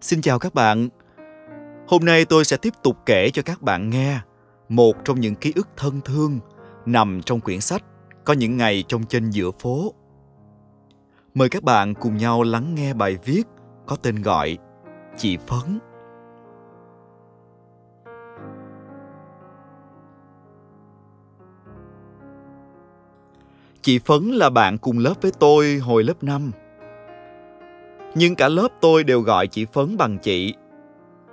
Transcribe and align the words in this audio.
Xin 0.00 0.20
chào 0.20 0.38
các 0.38 0.54
bạn. 0.54 0.88
Hôm 1.88 2.04
nay 2.04 2.24
tôi 2.24 2.44
sẽ 2.44 2.56
tiếp 2.56 2.74
tục 2.82 2.96
kể 3.06 3.30
cho 3.30 3.42
các 3.42 3.62
bạn 3.62 3.90
nghe 3.90 4.20
một 4.68 4.96
trong 5.04 5.20
những 5.20 5.34
ký 5.34 5.52
ức 5.56 5.68
thân 5.76 6.00
thương 6.04 6.38
nằm 6.86 7.20
trong 7.26 7.40
quyển 7.40 7.60
sách 7.60 7.84
Có 8.24 8.32
những 8.32 8.56
ngày 8.56 8.84
trong 8.88 9.04
chân 9.04 9.30
giữa 9.30 9.50
phố. 9.58 9.94
Mời 11.34 11.48
các 11.48 11.62
bạn 11.62 11.94
cùng 11.94 12.16
nhau 12.16 12.42
lắng 12.42 12.74
nghe 12.74 12.94
bài 12.94 13.16
viết 13.24 13.42
có 13.86 13.96
tên 13.96 14.22
gọi 14.22 14.58
Chị 15.16 15.36
Phấn. 15.46 15.78
Chị 23.82 23.98
Phấn 23.98 24.22
là 24.22 24.50
bạn 24.50 24.78
cùng 24.78 24.98
lớp 24.98 25.14
với 25.20 25.32
tôi 25.38 25.78
hồi 25.78 26.04
lớp 26.04 26.24
5 26.24 26.52
nhưng 28.18 28.34
cả 28.34 28.48
lớp 28.48 28.68
tôi 28.80 29.04
đều 29.04 29.20
gọi 29.20 29.46
chị 29.46 29.64
Phấn 29.64 29.96
bằng 29.96 30.18
chị. 30.18 30.54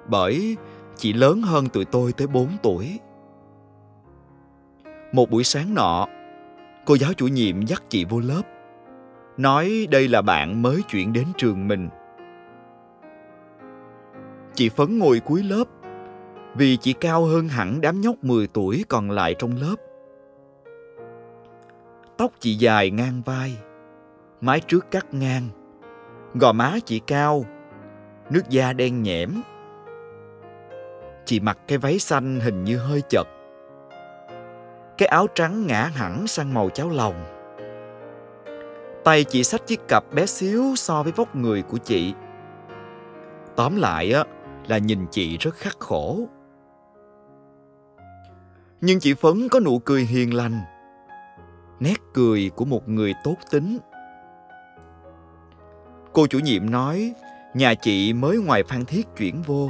Bởi 0.07 0.57
chị 0.95 1.13
lớn 1.13 1.41
hơn 1.41 1.67
tụi 1.69 1.85
tôi 1.85 2.13
tới 2.13 2.27
4 2.27 2.47
tuổi. 2.63 2.99
Một 5.11 5.29
buổi 5.29 5.43
sáng 5.43 5.73
nọ, 5.73 6.07
cô 6.85 6.97
giáo 6.97 7.13
chủ 7.13 7.27
nhiệm 7.27 7.65
dắt 7.65 7.83
chị 7.89 8.05
vô 8.05 8.19
lớp. 8.19 8.41
Nói 9.37 9.87
đây 9.91 10.07
là 10.07 10.21
bạn 10.21 10.61
mới 10.61 10.81
chuyển 10.81 11.13
đến 11.13 11.25
trường 11.37 11.67
mình. 11.67 11.89
Chị 14.53 14.69
Phấn 14.69 14.99
ngồi 14.99 15.19
cuối 15.19 15.43
lớp 15.43 15.63
vì 16.55 16.77
chị 16.77 16.93
cao 16.93 17.25
hơn 17.25 17.47
hẳn 17.47 17.81
đám 17.81 18.01
nhóc 18.01 18.23
10 18.23 18.47
tuổi 18.47 18.85
còn 18.89 19.11
lại 19.11 19.35
trong 19.39 19.51
lớp. 19.61 19.75
Tóc 22.17 22.31
chị 22.39 22.55
dài 22.55 22.91
ngang 22.91 23.21
vai, 23.25 23.57
mái 24.41 24.59
trước 24.59 24.91
cắt 24.91 25.13
ngang, 25.13 25.43
Gò 26.35 26.51
má 26.51 26.73
chị 26.85 26.99
cao, 26.99 27.45
nước 28.29 28.41
da 28.49 28.73
đen 28.73 29.03
nhẽm. 29.03 29.41
Chị 31.25 31.39
mặc 31.39 31.57
cái 31.67 31.77
váy 31.77 31.99
xanh 31.99 32.39
hình 32.39 32.63
như 32.63 32.77
hơi 32.77 33.01
chật. 33.09 33.27
Cái 34.97 35.07
áo 35.07 35.27
trắng 35.35 35.67
ngã 35.67 35.83
hẳn 35.83 36.27
sang 36.27 36.53
màu 36.53 36.69
cháo 36.69 36.89
lòng. 36.89 37.25
Tay 39.03 39.23
chị 39.23 39.43
xách 39.43 39.67
chiếc 39.67 39.79
cặp 39.87 40.03
bé 40.13 40.25
xíu 40.25 40.63
so 40.75 41.03
với 41.03 41.11
vóc 41.11 41.35
người 41.35 41.61
của 41.61 41.77
chị. 41.77 42.13
Tóm 43.55 43.75
lại 43.75 44.11
á 44.11 44.23
là 44.67 44.77
nhìn 44.77 45.05
chị 45.11 45.37
rất 45.37 45.55
khắc 45.55 45.79
khổ. 45.79 46.19
Nhưng 48.81 48.99
chị 48.99 49.13
Phấn 49.13 49.49
có 49.49 49.59
nụ 49.59 49.79
cười 49.79 50.01
hiền 50.01 50.33
lành. 50.33 50.61
Nét 51.79 51.97
cười 52.13 52.51
của 52.55 52.65
một 52.65 52.89
người 52.89 53.13
tốt 53.23 53.35
tính 53.51 53.77
Cô 56.13 56.27
chủ 56.27 56.39
nhiệm 56.39 56.69
nói, 56.69 57.13
nhà 57.53 57.73
chị 57.73 58.13
mới 58.13 58.37
ngoài 58.37 58.63
Phan 58.63 58.85
Thiết 58.85 59.07
chuyển 59.17 59.41
vô. 59.41 59.69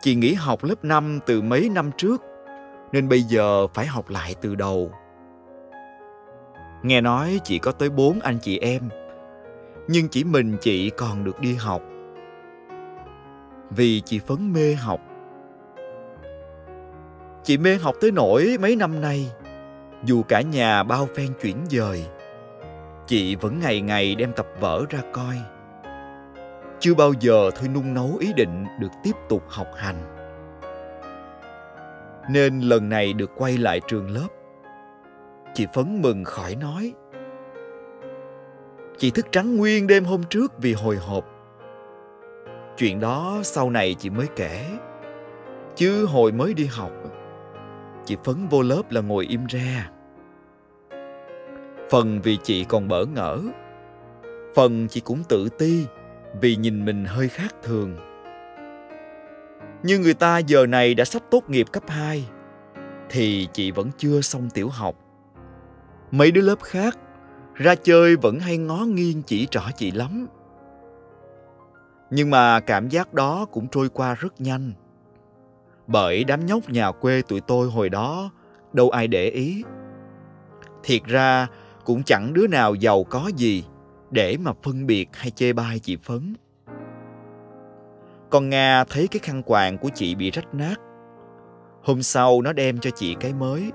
Chị 0.00 0.14
nghỉ 0.14 0.34
học 0.34 0.64
lớp 0.64 0.84
5 0.84 1.18
từ 1.26 1.42
mấy 1.42 1.68
năm 1.68 1.90
trước, 1.96 2.22
nên 2.92 3.08
bây 3.08 3.22
giờ 3.22 3.66
phải 3.66 3.86
học 3.86 4.10
lại 4.10 4.34
từ 4.40 4.54
đầu. 4.54 4.92
Nghe 6.82 7.00
nói 7.00 7.40
chị 7.44 7.58
có 7.58 7.72
tới 7.72 7.90
bốn 7.90 8.20
anh 8.20 8.38
chị 8.42 8.58
em, 8.58 8.88
nhưng 9.88 10.08
chỉ 10.08 10.24
mình 10.24 10.56
chị 10.60 10.90
còn 10.90 11.24
được 11.24 11.40
đi 11.40 11.54
học. 11.54 11.82
Vì 13.70 14.00
chị 14.00 14.18
phấn 14.18 14.52
mê 14.52 14.74
học. 14.74 15.00
Chị 17.44 17.58
mê 17.58 17.76
học 17.76 17.94
tới 18.00 18.10
nỗi 18.10 18.56
mấy 18.60 18.76
năm 18.76 19.00
nay, 19.00 19.30
dù 20.04 20.22
cả 20.22 20.40
nhà 20.40 20.82
bao 20.82 21.08
phen 21.14 21.28
chuyển 21.42 21.56
dời, 21.68 22.06
chị 23.10 23.36
vẫn 23.36 23.58
ngày 23.60 23.80
ngày 23.80 24.14
đem 24.14 24.32
tập 24.32 24.46
vở 24.60 24.84
ra 24.90 24.98
coi. 25.12 25.36
Chưa 26.80 26.94
bao 26.94 27.12
giờ 27.20 27.50
thôi 27.56 27.68
nung 27.74 27.94
nấu 27.94 28.16
ý 28.20 28.32
định 28.36 28.64
được 28.80 28.88
tiếp 29.02 29.12
tục 29.28 29.42
học 29.48 29.66
hành. 29.76 29.96
Nên 32.30 32.60
lần 32.60 32.88
này 32.88 33.12
được 33.12 33.30
quay 33.36 33.58
lại 33.58 33.80
trường 33.88 34.10
lớp. 34.10 34.28
Chị 35.54 35.66
phấn 35.74 36.02
mừng 36.02 36.24
khỏi 36.24 36.54
nói. 36.54 36.92
Chị 38.98 39.10
thức 39.10 39.26
trắng 39.32 39.56
nguyên 39.56 39.86
đêm 39.86 40.04
hôm 40.04 40.22
trước 40.30 40.52
vì 40.58 40.74
hồi 40.74 40.96
hộp. 40.96 41.24
Chuyện 42.76 43.00
đó 43.00 43.40
sau 43.42 43.70
này 43.70 43.94
chị 43.94 44.10
mới 44.10 44.26
kể. 44.36 44.66
Chứ 45.76 46.06
hồi 46.06 46.32
mới 46.32 46.54
đi 46.54 46.66
học, 46.66 46.92
chị 48.04 48.16
phấn 48.24 48.48
vô 48.50 48.62
lớp 48.62 48.82
là 48.90 49.00
ngồi 49.00 49.26
im 49.26 49.46
ra 49.46 49.90
phần 51.90 52.20
vì 52.20 52.38
chị 52.42 52.64
còn 52.64 52.88
bỡ 52.88 53.04
ngỡ. 53.04 53.40
Phần 54.54 54.88
chị 54.88 55.00
cũng 55.00 55.22
tự 55.28 55.48
ti 55.48 55.86
vì 56.40 56.56
nhìn 56.56 56.84
mình 56.84 57.04
hơi 57.04 57.28
khác 57.28 57.54
thường. 57.62 57.96
Như 59.82 59.98
người 59.98 60.14
ta 60.14 60.38
giờ 60.38 60.66
này 60.66 60.94
đã 60.94 61.04
sắp 61.04 61.22
tốt 61.30 61.50
nghiệp 61.50 61.66
cấp 61.72 61.82
2 61.86 62.24
thì 63.10 63.48
chị 63.52 63.70
vẫn 63.70 63.90
chưa 63.98 64.20
xong 64.20 64.50
tiểu 64.50 64.68
học. 64.68 64.94
Mấy 66.10 66.30
đứa 66.30 66.40
lớp 66.40 66.62
khác 66.62 66.98
ra 67.54 67.74
chơi 67.74 68.16
vẫn 68.16 68.38
hay 68.40 68.58
ngó 68.58 68.76
nghiêng 68.76 69.22
chỉ 69.22 69.46
trỏ 69.50 69.62
chị 69.76 69.90
lắm. 69.90 70.26
Nhưng 72.10 72.30
mà 72.30 72.60
cảm 72.60 72.88
giác 72.88 73.14
đó 73.14 73.46
cũng 73.52 73.68
trôi 73.68 73.88
qua 73.88 74.14
rất 74.14 74.40
nhanh. 74.40 74.72
Bởi 75.86 76.24
đám 76.24 76.46
nhóc 76.46 76.70
nhà 76.70 76.92
quê 76.92 77.22
tụi 77.22 77.40
tôi 77.40 77.70
hồi 77.70 77.88
đó 77.88 78.30
đâu 78.72 78.90
ai 78.90 79.08
để 79.08 79.28
ý. 79.28 79.64
Thiệt 80.82 81.04
ra 81.04 81.46
cũng 81.84 82.02
chẳng 82.02 82.32
đứa 82.32 82.46
nào 82.46 82.74
giàu 82.74 83.04
có 83.04 83.30
gì 83.36 83.64
để 84.10 84.36
mà 84.40 84.52
phân 84.62 84.86
biệt 84.86 85.08
hay 85.12 85.30
chê 85.30 85.52
bai 85.52 85.78
chị 85.78 85.96
Phấn. 85.96 86.34
Con 88.30 88.48
Nga 88.48 88.84
thấy 88.84 89.08
cái 89.08 89.20
khăn 89.22 89.42
quàng 89.42 89.78
của 89.78 89.88
chị 89.94 90.14
bị 90.14 90.30
rách 90.30 90.54
nát. 90.54 90.74
Hôm 91.82 92.02
sau 92.02 92.42
nó 92.42 92.52
đem 92.52 92.78
cho 92.78 92.90
chị 92.90 93.16
cái 93.20 93.34
mới 93.34 93.72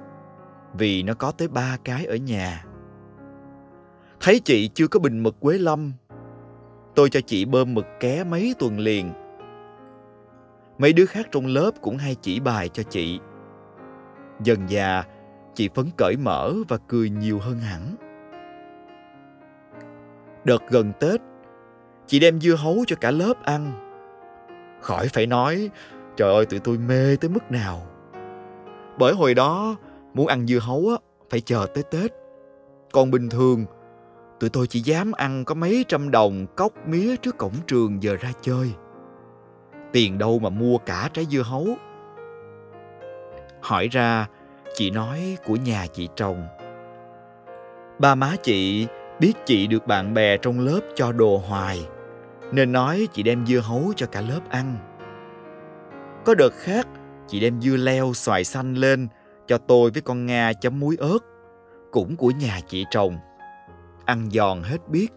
vì 0.73 1.03
nó 1.03 1.13
có 1.13 1.31
tới 1.31 1.47
ba 1.47 1.77
cái 1.83 2.05
ở 2.05 2.15
nhà. 2.15 2.65
Thấy 4.21 4.39
chị 4.39 4.67
chưa 4.67 4.87
có 4.87 4.99
bình 4.99 5.23
mực 5.23 5.39
quế 5.39 5.57
lâm, 5.57 5.91
tôi 6.95 7.09
cho 7.09 7.21
chị 7.21 7.45
bơm 7.45 7.73
mực 7.73 7.85
ké 7.99 8.23
mấy 8.23 8.55
tuần 8.59 8.79
liền. 8.79 9.11
Mấy 10.77 10.93
đứa 10.93 11.05
khác 11.05 11.27
trong 11.31 11.45
lớp 11.45 11.71
cũng 11.81 11.97
hay 11.97 12.15
chỉ 12.21 12.39
bài 12.39 12.69
cho 12.69 12.83
chị. 12.83 13.19
Dần 14.43 14.59
già, 14.67 15.03
chị 15.55 15.69
phấn 15.75 15.85
cởi 15.97 16.15
mở 16.17 16.53
và 16.67 16.77
cười 16.87 17.09
nhiều 17.09 17.39
hơn 17.39 17.59
hẳn. 17.59 17.95
Đợt 20.43 20.69
gần 20.69 20.91
Tết, 20.99 21.21
chị 22.07 22.19
đem 22.19 22.39
dưa 22.39 22.55
hấu 22.55 22.83
cho 22.87 22.95
cả 23.01 23.11
lớp 23.11 23.43
ăn. 23.43 23.71
Khỏi 24.81 25.07
phải 25.07 25.27
nói, 25.27 25.69
trời 26.17 26.33
ơi 26.33 26.45
tụi 26.45 26.59
tôi 26.59 26.77
mê 26.77 27.15
tới 27.21 27.29
mức 27.29 27.51
nào. 27.51 27.81
Bởi 28.97 29.13
hồi 29.13 29.33
đó, 29.33 29.75
muốn 30.13 30.27
ăn 30.27 30.47
dưa 30.47 30.59
hấu 30.59 30.89
á, 30.89 30.97
phải 31.29 31.41
chờ 31.41 31.67
tới 31.73 31.83
Tết. 31.83 32.13
Còn 32.91 33.11
bình 33.11 33.29
thường, 33.29 33.65
tụi 34.39 34.49
tôi 34.49 34.67
chỉ 34.67 34.79
dám 34.79 35.11
ăn 35.11 35.45
có 35.45 35.55
mấy 35.55 35.85
trăm 35.87 36.11
đồng 36.11 36.45
cốc 36.55 36.87
mía 36.87 37.15
trước 37.15 37.37
cổng 37.37 37.55
trường 37.67 38.03
giờ 38.03 38.15
ra 38.19 38.31
chơi. 38.41 38.71
Tiền 39.91 40.17
đâu 40.17 40.39
mà 40.39 40.49
mua 40.49 40.77
cả 40.77 41.09
trái 41.13 41.25
dưa 41.25 41.41
hấu. 41.41 41.67
Hỏi 43.61 43.87
ra, 43.91 44.27
chị 44.75 44.91
nói 44.91 45.37
của 45.45 45.55
nhà 45.55 45.85
chị 45.93 46.09
trồng. 46.15 46.47
Ba 47.99 48.15
má 48.15 48.35
chị 48.43 48.87
biết 49.19 49.33
chị 49.45 49.67
được 49.67 49.87
bạn 49.87 50.13
bè 50.13 50.37
trong 50.37 50.59
lớp 50.59 50.79
cho 50.95 51.11
đồ 51.11 51.37
hoài, 51.37 51.87
nên 52.51 52.71
nói 52.71 53.07
chị 53.13 53.23
đem 53.23 53.45
dưa 53.45 53.59
hấu 53.59 53.93
cho 53.95 54.05
cả 54.05 54.21
lớp 54.21 54.39
ăn. 54.49 54.77
Có 56.25 56.35
đợt 56.35 56.53
khác, 56.53 56.87
chị 57.27 57.39
đem 57.39 57.61
dưa 57.61 57.75
leo 57.75 58.13
xoài 58.13 58.43
xanh 58.43 58.73
lên 58.73 59.07
cho 59.47 59.57
tôi 59.57 59.91
với 59.91 60.01
con 60.01 60.25
nga 60.25 60.53
chấm 60.53 60.79
muối 60.79 60.95
ớt, 60.99 61.19
cũng 61.91 62.15
của 62.15 62.31
nhà 62.31 62.59
chị 62.67 62.85
trồng. 62.91 63.17
Ăn 64.05 64.29
giòn 64.31 64.61
hết 64.63 64.89
biết. 64.89 65.07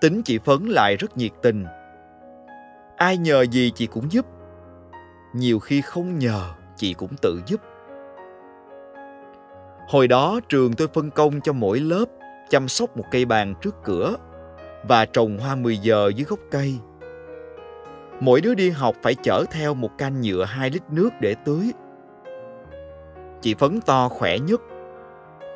Tính 0.00 0.22
chị 0.22 0.38
phấn 0.38 0.66
lại 0.66 0.96
rất 0.96 1.16
nhiệt 1.16 1.32
tình. 1.42 1.64
Ai 2.96 3.16
nhờ 3.16 3.42
gì 3.42 3.72
chị 3.74 3.86
cũng 3.86 4.12
giúp. 4.12 4.26
Nhiều 5.34 5.58
khi 5.58 5.80
không 5.80 6.18
nhờ 6.18 6.50
chị 6.80 6.94
cũng 6.94 7.16
tự 7.22 7.40
giúp 7.46 7.60
Hồi 9.88 10.08
đó 10.08 10.40
trường 10.48 10.72
tôi 10.72 10.88
phân 10.88 11.10
công 11.10 11.40
cho 11.40 11.52
mỗi 11.52 11.80
lớp 11.80 12.04
chăm 12.50 12.68
sóc 12.68 12.96
một 12.96 13.04
cây 13.10 13.24
bàn 13.24 13.54
trước 13.62 13.74
cửa 13.84 14.16
và 14.88 15.04
trồng 15.04 15.38
hoa 15.38 15.54
10 15.54 15.76
giờ 15.76 16.10
dưới 16.16 16.24
gốc 16.24 16.38
cây. 16.50 16.78
Mỗi 18.20 18.40
đứa 18.40 18.54
đi 18.54 18.70
học 18.70 18.96
phải 19.02 19.14
chở 19.14 19.44
theo 19.50 19.74
một 19.74 19.98
can 19.98 20.20
nhựa 20.20 20.44
2 20.44 20.70
lít 20.70 20.82
nước 20.90 21.10
để 21.20 21.34
tưới. 21.44 21.72
Chị 23.40 23.54
phấn 23.54 23.80
to 23.80 24.08
khỏe 24.08 24.38
nhất. 24.38 24.60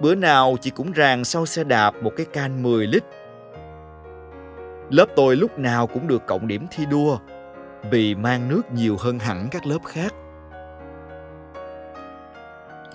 Bữa 0.01 0.15
nào 0.15 0.57
chị 0.61 0.71
cũng 0.71 0.93
ràng 0.93 1.25
sau 1.25 1.47
xe 1.47 1.65
đạp 1.65 1.95
một 2.03 2.13
cái 2.17 2.27
can 2.27 2.63
10 2.63 2.87
lít. 2.87 3.05
Lớp 4.91 5.07
tôi 5.17 5.37
lúc 5.37 5.59
nào 5.59 5.87
cũng 5.87 6.09
được 6.09 6.27
cộng 6.27 6.49
điểm 6.49 6.67
thi 6.71 6.87
đua 6.91 7.19
vì 7.91 8.15
mang 8.15 8.49
nước 8.49 8.63
nhiều 8.73 8.97
hơn 9.01 9.19
hẳn 9.19 9.49
các 9.51 9.67
lớp 9.67 9.79
khác. 9.85 10.15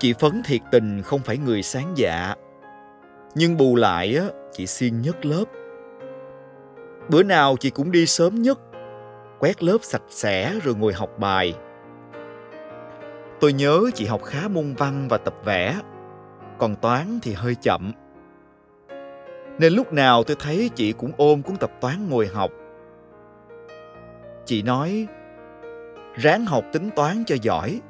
Chị 0.00 0.12
Phấn 0.12 0.42
thiệt 0.44 0.60
tình 0.70 1.02
không 1.02 1.20
phải 1.20 1.38
người 1.38 1.62
sáng 1.62 1.92
dạ. 1.96 2.34
Nhưng 3.34 3.56
bù 3.56 3.76
lại 3.76 4.16
á, 4.16 4.24
chị 4.52 4.66
siêng 4.66 5.00
nhất 5.02 5.26
lớp. 5.26 5.44
Bữa 7.08 7.22
nào 7.22 7.56
chị 7.60 7.70
cũng 7.70 7.90
đi 7.90 8.06
sớm 8.06 8.42
nhất, 8.42 8.58
quét 9.38 9.62
lớp 9.62 9.78
sạch 9.82 10.02
sẽ 10.08 10.54
rồi 10.64 10.74
ngồi 10.74 10.92
học 10.92 11.10
bài. 11.18 11.54
Tôi 13.40 13.52
nhớ 13.52 13.80
chị 13.94 14.06
học 14.06 14.22
khá 14.22 14.48
môn 14.48 14.74
văn 14.74 15.06
và 15.10 15.18
tập 15.18 15.34
vẽ, 15.44 15.76
còn 16.58 16.76
toán 16.76 17.18
thì 17.22 17.32
hơi 17.32 17.54
chậm. 17.54 17.92
Nên 19.58 19.72
lúc 19.72 19.92
nào 19.92 20.24
tôi 20.24 20.36
thấy 20.40 20.70
chị 20.74 20.92
cũng 20.92 21.12
ôm 21.16 21.42
cuốn 21.42 21.56
tập 21.56 21.70
toán 21.80 22.08
ngồi 22.08 22.26
học. 22.26 22.50
Chị 24.44 24.62
nói, 24.62 25.06
ráng 26.14 26.46
học 26.46 26.64
tính 26.72 26.90
toán 26.96 27.24
cho 27.26 27.36
giỏi. 27.42 27.80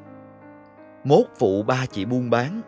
Mốt 1.05 1.27
phụ 1.39 1.63
ba 1.63 1.87
chị 1.87 2.05
buôn 2.05 2.31
bán. 2.31 2.61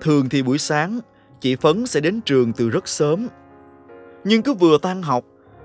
Thường 0.00 0.28
thì 0.28 0.42
buổi 0.42 0.58
sáng, 0.58 1.00
chị 1.40 1.56
Phấn 1.56 1.86
sẽ 1.86 2.00
đến 2.00 2.20
trường 2.20 2.52
từ 2.52 2.70
rất 2.70 2.88
sớm. 2.88 3.28
Nhưng 4.24 4.42
cứ 4.42 4.54
vừa 4.54 4.78
tan 4.82 5.02
học 5.02 5.24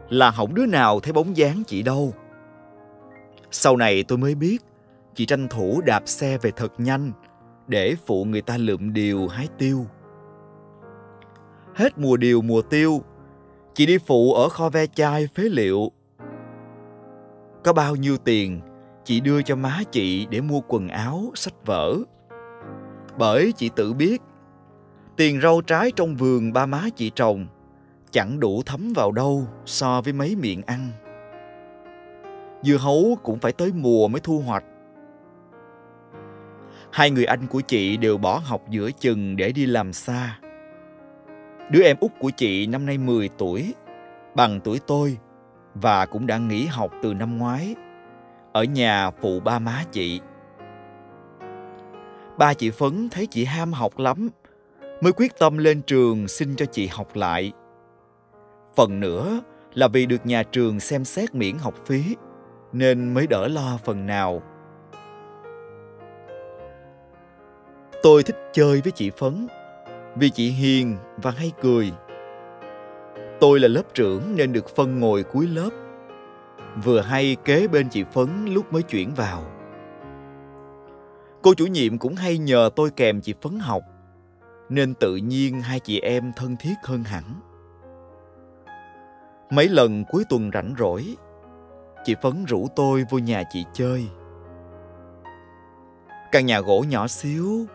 là 0.10 0.32
không 0.32 0.56
đứa 0.56 0.66
nào 0.66 1.00
thấy 1.00 1.14
bóng 1.14 1.38
dáng 1.38 1.64
chị 1.68 1.84
đâu. 1.84 2.14
Sau 3.52 3.78
này 3.78 4.04
tôi 4.04 4.18
mới 4.18 4.36
biết, 4.36 4.58
chị 5.16 5.26
tranh 5.26 5.48
thủ 5.48 5.82
đạp 5.86 6.04
xe 6.06 6.38
về 6.38 6.52
thật 6.56 6.74
nhanh 6.78 7.12
để 7.68 7.96
phụ 8.06 8.26
người 8.26 8.42
ta 8.42 8.58
lượm 8.58 8.94
điều 8.94 9.28
hái 9.28 9.48
tiêu. 9.58 9.86
Hết 11.76 11.98
mùa 11.98 12.18
điều 12.18 12.42
mùa 12.42 12.62
tiêu, 12.62 13.02
chị 13.74 13.86
đi 13.86 13.98
phụ 13.98 14.34
ở 14.34 14.50
kho 14.50 14.70
ve 14.70 14.86
chai 14.88 15.28
phế 15.36 15.44
liệu. 15.44 15.92
Có 17.64 17.74
bao 17.74 17.96
nhiêu 17.96 18.18
tiền, 18.18 18.62
chị 19.10 19.20
đưa 19.20 19.42
cho 19.42 19.56
má 19.56 19.80
chị 19.92 20.28
để 20.30 20.42
mua 20.42 20.62
quần 20.68 20.88
áo, 20.88 21.32
sách 21.36 21.66
vở. 21.66 21.96
Bởi 23.18 23.52
chị 23.52 23.70
tự 23.76 23.94
biết, 23.94 24.22
tiền 25.18 25.42
rau 25.42 25.62
trái 25.62 25.92
trong 25.96 26.16
vườn 26.16 26.54
ba 26.54 26.66
má 26.66 26.84
chị 26.96 27.12
trồng 27.16 27.48
chẳng 28.12 28.40
đủ 28.40 28.64
thấm 28.66 28.94
vào 28.96 29.12
đâu 29.12 29.48
so 29.66 30.02
với 30.02 30.14
mấy 30.14 30.36
miệng 30.36 30.62
ăn. 30.66 30.90
Dưa 32.62 32.78
hấu 32.78 33.18
cũng 33.24 33.40
phải 33.40 33.52
tới 33.52 33.72
mùa 33.76 34.08
mới 34.08 34.22
thu 34.22 34.40
hoạch. 34.40 34.64
Hai 36.92 37.12
người 37.12 37.26
anh 37.26 37.48
của 37.48 37.62
chị 37.62 37.98
đều 37.98 38.18
bỏ 38.18 38.42
học 38.46 38.62
giữa 38.70 38.92
chừng 38.92 39.36
để 39.36 39.52
đi 39.52 39.66
làm 39.66 39.94
xa. 39.94 40.40
Đứa 41.72 41.84
em 41.84 41.98
út 42.00 42.12
của 42.20 42.30
chị 42.30 42.68
năm 42.68 42.86
nay 42.86 42.98
10 42.98 43.30
tuổi, 43.38 43.74
bằng 44.36 44.60
tuổi 44.64 44.80
tôi 44.88 45.18
và 45.74 46.06
cũng 46.06 46.28
đã 46.28 46.38
nghỉ 46.38 46.66
học 46.66 46.92
từ 47.04 47.14
năm 47.14 47.38
ngoái. 47.38 47.76
Ở 48.54 48.64
nhà 48.64 49.12
phụ 49.12 49.40
ba 49.40 49.60
má 49.60 49.84
chị. 49.92 50.22
Ba 52.38 52.54
chị 52.54 52.70
Phấn 52.70 53.10
thấy 53.10 53.28
chị 53.28 53.46
ham 53.46 53.74
học 53.74 54.00
lắm, 54.00 54.30
mới 55.02 55.14
quyết 55.14 55.40
tâm 55.40 55.58
lên 55.58 55.82
trường 55.82 56.28
xin 56.28 56.56
cho 56.56 56.66
chị 56.66 56.88
học 56.88 57.16
lại. 57.16 57.52
Phần 58.76 59.00
nữa 59.00 59.42
là 59.74 59.88
vì 59.88 60.06
được 60.06 60.26
nhà 60.26 60.44
trường 60.44 60.80
xem 60.80 61.06
xét 61.06 61.36
miễn 61.36 61.58
học 61.58 61.74
phí, 61.86 62.16
nên 62.74 63.14
mới 63.14 63.28
đỡ 63.28 63.48
lo 63.48 63.80
phần 63.86 64.06
nào. 64.06 64.42
Tôi 68.04 68.24
thích 68.24 68.38
chơi 68.54 68.82
với 68.82 68.92
chị 68.92 69.12
Phấn 69.18 69.48
vì 70.16 70.30
chị 70.30 70.50
hiền 70.50 70.98
và 71.18 71.32
hay 71.32 71.52
cười. 71.62 71.92
Tôi 73.40 73.60
là 73.60 73.68
lớp 73.68 73.84
trưởng 73.94 74.36
nên 74.36 74.54
được 74.54 74.76
phân 74.76 75.00
ngồi 75.00 75.24
cuối 75.24 75.48
lớp. 75.48 75.70
Vừa 76.84 77.02
hay 77.02 77.38
kế 77.46 77.68
bên 77.68 77.90
chị 77.90 78.04
Phấn 78.04 78.46
lúc 78.46 78.74
mới 78.74 78.84
chuyển 78.84 79.14
vào. 79.14 79.44
Cô 81.42 81.54
chủ 81.54 81.66
nhiệm 81.66 81.98
cũng 81.98 82.16
hay 82.16 82.38
nhờ 82.38 82.70
tôi 82.76 82.90
kèm 82.96 83.22
chị 83.22 83.34
Phấn 83.42 83.60
học, 83.60 83.84
nên 84.70 84.94
tự 84.94 85.16
nhiên 85.16 85.62
hai 85.62 85.80
chị 85.80 86.00
em 86.00 86.32
thân 86.36 86.56
thiết 86.60 86.74
hơn 86.84 87.04
hẳn. 87.04 87.24
Mấy 89.50 89.68
lần 89.68 90.06
cuối 90.06 90.24
tuần 90.30 90.52
rảnh 90.54 90.74
rỗi, 90.80 91.16
chị 92.04 92.16
Phấn 92.22 92.46
rủ 92.46 92.68
tôi 92.76 93.06
vô 93.10 93.18
nhà 93.18 93.44
chị 93.50 93.66
chơi. 93.74 94.08
Căn 96.32 96.46
nhà 96.46 96.60
gỗ 96.60 96.86
nhỏ 96.90 97.08
xíu 97.08 97.66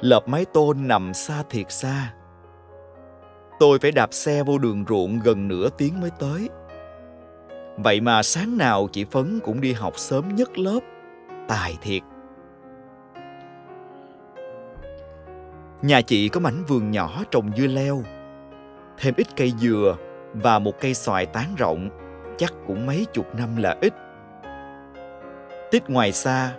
lợp 0.00 0.28
mái 0.28 0.44
tôn 0.44 0.88
nằm 0.88 1.14
xa 1.14 1.42
thiệt 1.50 1.72
xa. 1.72 2.14
Tôi 3.58 3.78
phải 3.78 3.92
đạp 3.92 4.14
xe 4.14 4.42
vô 4.42 4.58
đường 4.58 4.84
ruộng 4.88 5.20
gần 5.24 5.48
nửa 5.48 5.68
tiếng 5.78 6.00
mới 6.00 6.10
tới. 6.18 6.48
Vậy 7.84 8.00
mà 8.00 8.22
sáng 8.22 8.58
nào 8.58 8.88
chị 8.92 9.04
Phấn 9.04 9.40
cũng 9.40 9.60
đi 9.60 9.72
học 9.72 9.92
sớm 9.96 10.34
nhất 10.34 10.58
lớp. 10.58 10.80
Tài 11.48 11.76
thiệt. 11.82 12.02
Nhà 15.82 16.02
chị 16.02 16.28
có 16.28 16.40
mảnh 16.40 16.64
vườn 16.68 16.90
nhỏ 16.90 17.22
trồng 17.30 17.50
dưa 17.56 17.66
leo. 17.66 18.02
Thêm 18.98 19.14
ít 19.16 19.26
cây 19.36 19.52
dừa 19.58 19.96
và 20.34 20.58
một 20.58 20.80
cây 20.80 20.94
xoài 20.94 21.26
tán 21.26 21.54
rộng, 21.58 21.88
chắc 22.36 22.54
cũng 22.66 22.86
mấy 22.86 23.06
chục 23.12 23.34
năm 23.34 23.56
là 23.56 23.76
ít. 23.80 23.94
Tít 25.70 25.90
ngoài 25.90 26.12
xa, 26.12 26.52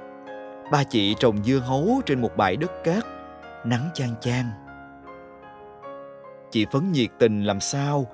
ba 0.72 0.83
chị 0.83 1.15
trồng 1.19 1.44
dưa 1.44 1.60
hấu 1.60 2.01
trên 2.06 2.22
một 2.22 2.38
bãi 2.38 2.56
đất 2.56 2.72
cát 2.83 3.04
nắng 3.65 3.89
chang 3.94 4.15
chang. 4.22 4.45
Chị 6.51 6.65
Phấn 6.72 6.92
nhiệt 6.92 7.10
tình 7.19 7.44
làm 7.44 7.60
sao 7.60 8.07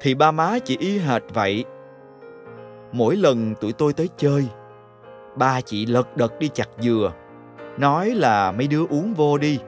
thì 0.00 0.14
ba 0.14 0.30
má 0.30 0.58
chị 0.64 0.76
y 0.80 0.98
hệt 0.98 1.22
vậy. 1.34 1.64
Mỗi 2.92 3.16
lần 3.16 3.54
tụi 3.54 3.72
tôi 3.72 3.92
tới 3.92 4.08
chơi, 4.16 4.48
ba 5.36 5.60
chị 5.60 5.86
lật 5.86 6.16
đật 6.16 6.38
đi 6.38 6.48
chặt 6.48 6.68
dừa, 6.78 7.12
nói 7.78 8.10
là 8.10 8.52
mấy 8.52 8.68
đứa 8.68 8.86
uống 8.86 9.14
vô 9.14 9.38
đi, 9.38 9.58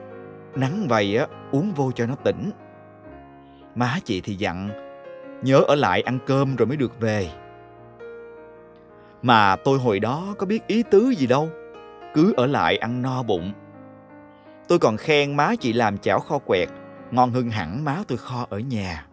nắng 0.55 0.85
vậy 0.89 1.17
á 1.17 1.27
uống 1.51 1.71
vô 1.71 1.91
cho 1.91 2.05
nó 2.05 2.15
tỉnh. 2.15 2.51
Má 3.75 3.99
chị 4.03 4.21
thì 4.21 4.35
dặn, 4.35 4.69
nhớ 5.41 5.57
ở 5.67 5.75
lại 5.75 6.01
ăn 6.01 6.19
cơm 6.25 6.55
rồi 6.55 6.65
mới 6.65 6.77
được 6.77 6.99
về. 6.99 7.29
Mà 9.21 9.55
tôi 9.55 9.79
hồi 9.79 9.99
đó 9.99 10.35
có 10.37 10.45
biết 10.45 10.67
ý 10.67 10.83
tứ 10.83 11.09
gì 11.09 11.27
đâu, 11.27 11.49
cứ 12.13 12.33
ở 12.37 12.45
lại 12.45 12.77
ăn 12.77 13.01
no 13.01 13.23
bụng 13.23 13.53
Tôi 14.67 14.79
còn 14.79 14.97
khen 14.97 15.37
má 15.37 15.51
chị 15.59 15.73
làm 15.73 15.97
chảo 15.97 16.19
kho 16.19 16.39
quẹt, 16.39 16.69
ngon 17.11 17.31
hơn 17.31 17.49
hẳn 17.49 17.83
má 17.83 17.97
tôi 18.07 18.17
kho 18.17 18.45
ở 18.49 18.59
nhà. 18.59 19.07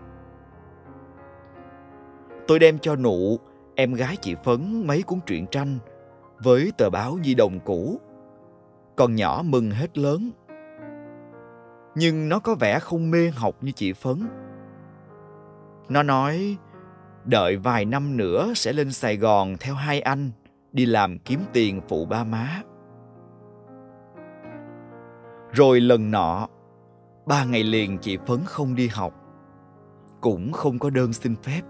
Tôi 2.46 2.58
đem 2.58 2.78
cho 2.78 2.96
nụ, 2.96 3.38
em 3.74 3.94
gái 3.94 4.16
chị 4.16 4.34
Phấn 4.34 4.86
mấy 4.86 5.02
cuốn 5.02 5.18
truyện 5.26 5.46
tranh 5.46 5.78
với 6.38 6.72
tờ 6.78 6.90
báo 6.90 7.18
di 7.24 7.34
đồng 7.34 7.60
cũ. 7.60 8.00
Con 8.96 9.14
nhỏ 9.14 9.42
mừng 9.44 9.70
hết 9.70 9.98
lớn. 9.98 10.30
Nhưng 11.94 12.28
nó 12.28 12.38
có 12.38 12.54
vẻ 12.54 12.78
không 12.78 13.10
mê 13.10 13.30
học 13.30 13.56
như 13.60 13.72
chị 13.72 13.92
Phấn. 13.92 14.28
Nó 15.88 16.02
nói 16.02 16.56
đợi 17.24 17.56
vài 17.56 17.84
năm 17.84 18.16
nữa 18.16 18.52
sẽ 18.56 18.72
lên 18.72 18.92
Sài 18.92 19.16
Gòn 19.16 19.56
theo 19.60 19.74
hai 19.74 20.00
anh 20.00 20.30
đi 20.72 20.86
làm 20.86 21.18
kiếm 21.18 21.40
tiền 21.52 21.80
phụ 21.88 22.04
ba 22.04 22.24
má. 22.24 22.62
Rồi 25.50 25.80
lần 25.80 26.10
nọ, 26.10 26.48
ba 27.26 27.44
ngày 27.44 27.62
liền 27.62 27.98
chị 27.98 28.18
Phấn 28.26 28.38
không 28.44 28.74
đi 28.74 28.88
học, 28.88 29.14
cũng 30.20 30.52
không 30.52 30.78
có 30.78 30.90
đơn 30.90 31.12
xin 31.12 31.36
phép. 31.36 31.62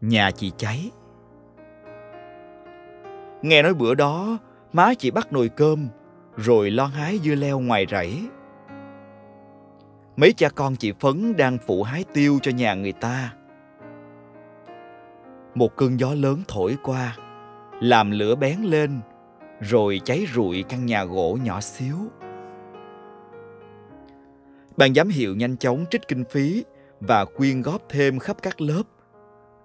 Nhà 0.00 0.30
chị 0.30 0.52
cháy. 0.56 0.90
Nghe 3.42 3.62
nói 3.62 3.74
bữa 3.74 3.94
đó, 3.94 4.38
má 4.72 4.94
chị 4.94 5.10
bắt 5.10 5.32
nồi 5.32 5.48
cơm, 5.48 5.88
rồi 6.36 6.70
lo 6.70 6.86
hái 6.86 7.18
dưa 7.18 7.34
leo 7.34 7.58
ngoài 7.60 7.86
rẫy. 7.90 8.20
Mấy 10.16 10.32
cha 10.32 10.48
con 10.48 10.76
chị 10.76 10.92
Phấn 11.00 11.36
đang 11.36 11.58
phụ 11.66 11.82
hái 11.82 12.04
tiêu 12.12 12.38
cho 12.42 12.50
nhà 12.50 12.74
người 12.74 12.92
ta. 12.92 13.34
Một 15.54 15.76
cơn 15.76 16.00
gió 16.00 16.14
lớn 16.14 16.42
thổi 16.48 16.76
qua, 16.82 17.16
làm 17.80 18.10
lửa 18.10 18.34
bén 18.34 18.58
lên 18.62 19.00
rồi 19.60 20.00
cháy 20.04 20.26
rụi 20.34 20.64
căn 20.68 20.86
nhà 20.86 21.04
gỗ 21.04 21.38
nhỏ 21.44 21.60
xíu. 21.60 21.96
Ban 24.76 24.94
giám 24.94 25.08
hiệu 25.08 25.36
nhanh 25.36 25.56
chóng 25.56 25.84
trích 25.90 26.08
kinh 26.08 26.24
phí 26.24 26.64
và 27.00 27.24
quyên 27.24 27.62
góp 27.62 27.82
thêm 27.88 28.18
khắp 28.18 28.36
các 28.42 28.60
lớp 28.60 28.82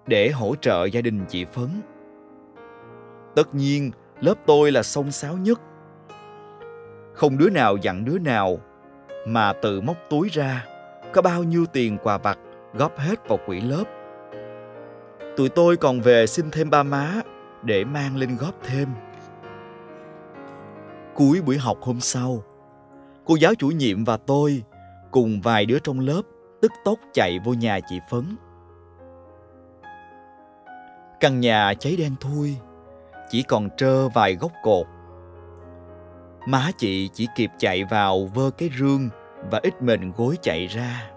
để 0.06 0.30
hỗ 0.30 0.54
trợ 0.54 0.84
gia 0.84 1.00
đình 1.00 1.24
chị 1.28 1.44
Phấn. 1.44 1.68
Tất 3.34 3.54
nhiên, 3.54 3.90
lớp 4.20 4.34
tôi 4.46 4.72
là 4.72 4.82
xông 4.82 5.10
sáo 5.10 5.36
nhất. 5.36 5.60
Không 7.14 7.38
đứa 7.38 7.50
nào 7.50 7.76
dặn 7.76 8.04
đứa 8.04 8.18
nào, 8.18 8.58
mà 9.26 9.52
tự 9.52 9.80
móc 9.80 9.96
túi 10.10 10.28
ra, 10.28 10.66
có 11.12 11.22
bao 11.22 11.42
nhiêu 11.42 11.66
tiền 11.66 11.98
quà 12.02 12.18
vặt 12.18 12.38
góp 12.74 12.98
hết 12.98 13.28
vào 13.28 13.38
quỹ 13.46 13.60
lớp. 13.60 13.84
Tụi 15.36 15.48
tôi 15.48 15.76
còn 15.76 16.00
về 16.00 16.26
xin 16.26 16.50
thêm 16.50 16.70
ba 16.70 16.82
má 16.82 17.20
để 17.62 17.84
mang 17.84 18.16
lên 18.16 18.36
góp 18.36 18.54
thêm. 18.64 18.88
Cuối 21.14 21.40
buổi 21.40 21.58
học 21.58 21.78
hôm 21.80 22.00
sau, 22.00 22.42
cô 23.24 23.36
giáo 23.36 23.54
chủ 23.54 23.68
nhiệm 23.68 24.04
và 24.04 24.16
tôi 24.16 24.62
cùng 25.10 25.40
vài 25.40 25.66
đứa 25.66 25.78
trong 25.78 26.00
lớp 26.00 26.22
tức 26.62 26.72
tốc 26.84 26.98
chạy 27.12 27.38
vô 27.44 27.52
nhà 27.52 27.80
chị 27.88 27.98
Phấn. 28.10 28.24
Căn 31.22 31.40
nhà 31.40 31.74
cháy 31.74 31.96
đen 31.96 32.14
thui, 32.20 32.56
chỉ 33.30 33.42
còn 33.42 33.68
trơ 33.76 34.08
vài 34.08 34.34
gốc 34.34 34.52
cột. 34.62 34.86
Má 36.46 36.70
chị 36.78 37.08
chỉ 37.12 37.28
kịp 37.36 37.50
chạy 37.58 37.84
vào 37.84 38.30
vơ 38.34 38.50
cái 38.50 38.70
rương 38.78 39.08
và 39.50 39.60
ít 39.62 39.82
mình 39.82 40.12
gối 40.16 40.36
chạy 40.42 40.66
ra. 40.66 41.10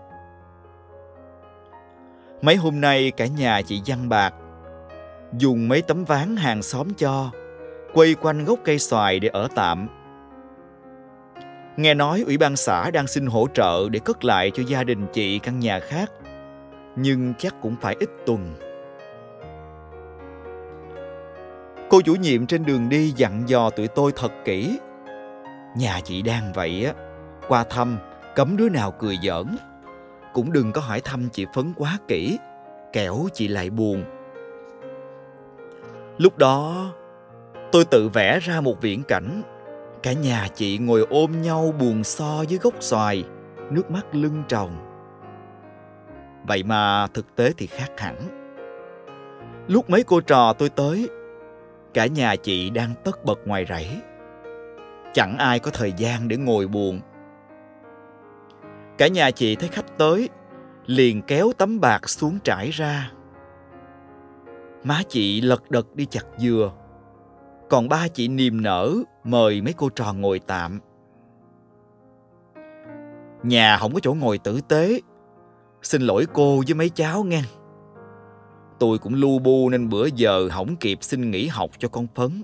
Mấy 2.42 2.56
hôm 2.56 2.82
nay 2.82 3.12
cả 3.12 3.26
nhà 3.28 3.62
chị 3.62 3.82
văn 3.86 4.10
bạc, 4.10 4.34
dùng 5.38 5.68
mấy 5.68 5.82
tấm 5.82 6.04
ván 6.06 6.36
hàng 6.36 6.62
xóm 6.62 6.94
cho, 6.98 7.32
quay 7.94 8.16
quanh 8.22 8.46
gốc 8.46 8.60
cây 8.64 8.80
xoài 8.80 9.20
để 9.20 9.28
ở 9.28 9.48
tạm. 9.56 9.88
Nghe 11.78 11.94
nói 11.94 12.24
ủy 12.26 12.38
ban 12.38 12.56
xã 12.56 12.92
đang 12.92 13.08
xin 13.08 13.26
hỗ 13.26 13.48
trợ 13.54 13.90
để 13.90 14.00
cất 14.00 14.26
lại 14.26 14.52
cho 14.54 14.64
gia 14.68 14.84
đình 14.84 15.08
chị 15.14 15.40
căn 15.40 15.60
nhà 15.60 15.80
khác, 15.80 16.12
nhưng 16.96 17.34
chắc 17.38 17.56
cũng 17.62 17.76
phải 17.82 17.96
ít 18.00 18.10
tuần. 18.26 18.56
Cô 21.96 22.02
chủ 22.02 22.16
nhiệm 22.16 22.46
trên 22.46 22.66
đường 22.66 22.90
đi 22.90 23.14
dặn 23.16 23.44
dò 23.50 23.70
tụi 23.70 23.88
tôi 23.88 24.12
thật 24.16 24.32
kỹ. 24.46 24.80
Nhà 25.78 26.00
chị 26.04 26.22
đang 26.22 26.54
vậy 26.54 26.86
á, 26.86 26.94
qua 27.48 27.64
thăm 27.64 27.98
cấm 28.36 28.58
đứa 28.58 28.70
nào 28.70 28.92
cười 28.92 29.18
giỡn. 29.24 29.46
Cũng 30.34 30.52
đừng 30.52 30.72
có 30.72 30.82
hỏi 30.82 31.02
thăm 31.02 31.30
chị 31.32 31.46
Phấn 31.54 31.74
quá 31.75 31.98
kỹ, 32.08 32.38
kẻo 32.94 33.28
chị 33.34 33.48
lại 33.48 33.70
buồn. 33.70 34.04
Lúc 36.18 36.38
đó, 36.38 36.92
tôi 37.72 37.86
tự 37.86 38.10
vẽ 38.10 38.40
ra 38.40 38.62
một 38.62 38.82
viễn 38.82 39.04
cảnh. 39.04 39.42
Cả 40.04 40.14
nhà 40.14 40.48
chị 40.56 40.78
ngồi 40.78 41.08
ôm 41.10 41.42
nhau 41.42 41.74
buồn 41.80 42.04
so 42.04 42.44
với 42.50 42.58
gốc 42.62 42.74
xoài, 42.80 43.24
nước 43.70 43.92
mắt 43.92 44.06
lưng 44.12 44.44
tròng. 44.48 44.78
Vậy 46.48 46.64
mà 46.64 47.08
thực 47.08 47.36
tế 47.36 47.54
thì 47.58 47.68
khác 47.68 47.90
hẳn. 47.98 48.16
Lúc 49.68 49.90
mấy 49.90 50.04
cô 50.04 50.22
trò 50.22 50.54
tôi 50.54 50.70
tới, 50.70 51.10
cả 51.96 52.08
nhà 52.08 52.36
chị 52.36 52.70
đang 52.70 52.94
tất 53.04 53.25
bật 53.25 53.40
ngoài 53.46 53.66
rẫy. 53.70 54.02
Chẳng 55.14 55.38
ai 55.38 55.60
có 55.60 55.72
thời 55.74 55.94
gian 55.98 56.28
để 56.28 56.38
ngồi 56.38 56.68
buồn. 56.68 57.00
Cả 58.98 59.08
nhà 59.08 59.32
chị 59.32 59.56
thấy 59.56 59.70
khách 59.70 59.98
tới, 59.98 60.30
liền 60.86 61.22
kéo 61.22 61.52
tấm 61.58 61.80
bạc 61.80 62.10
xuống 62.10 62.40
trải 62.44 62.70
ra. 62.70 63.12
Má 64.84 65.02
chị 65.10 65.42
lật 65.42 65.72
đật 65.72 65.96
đi 65.96 66.06
chặt 66.06 66.25
dừa, 66.38 66.72
còn 67.70 67.90
ba 67.90 68.08
chị 68.08 68.28
niềm 68.28 68.62
nở 68.62 68.94
mời 69.24 69.62
mấy 69.62 69.74
cô 69.74 69.90
trò 69.90 70.14
ngồi 70.14 70.40
tạm. 70.40 70.80
Nhà 73.44 73.78
không 73.78 73.94
có 73.94 74.00
chỗ 74.00 74.14
ngồi 74.14 74.38
tử 74.38 74.60
tế, 74.68 75.00
xin 75.82 76.02
lỗi 76.02 76.25
cô 76.34 76.64
với 76.68 76.74
mấy 76.75 76.90
cháu 76.90 77.24
nghe. 77.24 77.42
Tôi 78.79 78.98
cũng 78.98 79.13
lu 79.13 79.39
bu 79.39 79.70
nên 79.70 79.89
bữa 79.89 80.05
giờ 80.05 80.48
hỏng 80.51 80.75
kịp 80.75 80.98
xin 81.01 81.32
nghỉ 81.32 81.48
học 81.48 81.70
cho 81.77 81.88
con 81.88 82.08
Phấn. 82.15 82.44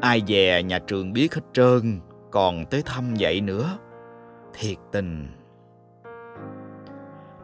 Ai 0.00 0.22
dè 0.28 0.62
nhà 0.62 0.78
trường 0.78 1.12
biết 1.12 1.34
hết 1.34 1.42
trơn, 1.52 2.00
còn 2.30 2.64
tới 2.70 2.82
thăm 2.82 3.14
vậy 3.18 3.40
nữa. 3.40 3.78
Thiệt 4.54 4.76
tình. 4.92 5.28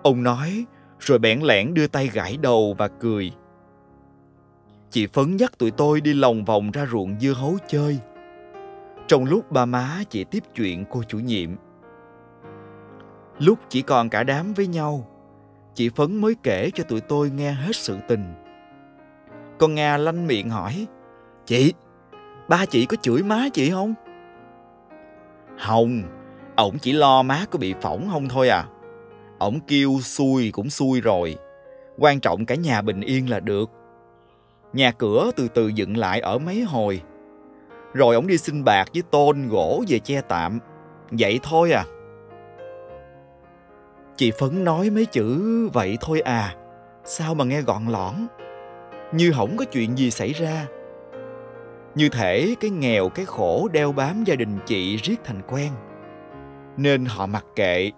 Ông 0.03 0.23
nói, 0.23 0.65
rồi 0.99 1.19
bẽn 1.19 1.41
lẽn 1.41 1.75
đưa 1.75 1.87
tay 1.87 2.11
gãi 2.13 2.37
đầu 2.37 2.75
và 2.79 2.89
cười. 2.89 3.33
Chị 4.91 5.07
Phấn 5.07 5.37
dắt 5.37 5.59
tụi 5.59 5.71
tôi 5.71 6.01
đi 6.01 6.15
lòng 6.15 6.45
vòng 6.45 6.71
ra 6.71 6.87
ruộng 6.91 7.21
dưa 7.21 7.33
hấu 7.33 7.57
chơi. 7.69 7.99
Trong 9.09 9.25
lúc 9.25 9.51
ba 9.51 9.67
má 9.67 10.03
chị 10.11 10.25
tiếp 10.25 10.43
chuyện 10.55 10.85
cô 10.91 11.03
chủ 11.09 11.19
nhiệm. 11.19 11.51
Lúc 13.39 13.59
chỉ 13.69 13.83
còn 13.83 14.09
cả 14.09 14.23
đám 14.23 14.53
với 14.55 14.67
nhau, 14.67 15.07
chị 15.75 15.89
Phấn 15.89 16.17
mới 16.17 16.35
kể 16.43 16.71
cho 16.75 16.85
tụi 16.85 17.01
tôi 17.01 17.31
nghe 17.31 17.53
hết 17.53 17.77
sự 17.77 17.97
tình. 18.09 18.35
Con 19.59 19.75
Nga 19.75 19.97
lanh 19.97 20.27
miệng 20.27 20.51
hỏi, 20.51 20.87
Chị, 21.47 21.73
ba 22.49 22.67
chị 22.67 22.87
có 22.87 22.97
chửi 23.03 23.23
má 23.23 23.49
chị 23.53 23.71
không? 23.71 23.95
Không, 25.67 26.03
ổng 26.57 26.79
chỉ 26.79 26.93
lo 26.93 27.23
má 27.23 27.45
có 27.51 27.59
bị 27.59 27.75
phỏng 27.81 28.09
không 28.13 28.29
thôi 28.29 28.49
à. 28.49 28.65
Ổng 29.39 29.61
kêu 29.67 29.99
xui 30.03 30.51
cũng 30.51 30.71
xui 30.71 31.01
rồi. 31.01 31.37
Quan 31.99 32.21
trọng 32.21 32.47
cả 32.47 32.55
nhà 32.55 32.83
bình 32.83 33.01
yên 33.01 33.31
là 33.31 33.41
được. 33.41 33.71
Nhà 34.73 34.91
cửa 34.91 35.31
từ 35.37 35.49
từ 35.49 35.69
dựng 35.69 35.97
lại 35.97 36.21
ở 36.21 36.39
mấy 36.39 36.63
hồi. 36.63 37.03
Rồi 37.95 38.15
ổng 38.15 38.27
đi 38.27 38.39
xin 38.39 38.65
bạc 38.65 38.89
với 38.95 39.03
tôn 39.03 39.49
gỗ 39.49 39.85
về 39.89 39.99
che 39.99 40.21
tạm. 40.21 40.59
Vậy 41.11 41.41
thôi 41.43 41.73
à. 41.73 41.85
Chị 44.17 44.31
Phấn 44.31 44.65
nói 44.65 44.91
mấy 44.91 45.07
chữ 45.07 45.69
vậy 45.73 45.99
thôi 46.01 46.21
à. 46.21 46.55
Sao 47.05 47.35
mà 47.35 47.45
nghe 47.45 47.63
gọn 47.63 47.87
lõn. 47.87 48.15
Như 49.13 49.33
không 49.37 49.57
có 49.57 49.65
chuyện 49.65 49.99
gì 49.99 50.11
xảy 50.11 50.33
ra. 50.33 50.67
Như 51.95 52.09
thể 52.09 52.55
cái 52.61 52.71
nghèo 52.71 53.09
cái 53.09 53.25
khổ 53.25 53.69
đeo 53.73 53.93
bám 53.93 54.25
gia 54.25 54.35
đình 54.35 54.59
chị 54.67 54.97
riết 54.97 55.17
thành 55.25 55.43
quen. 55.49 55.73
Nên 56.77 57.05
họ 57.05 57.27
mặc 57.27 57.45
kệ. 57.57 57.91